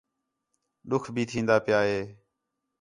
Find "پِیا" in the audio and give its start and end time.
1.65-1.79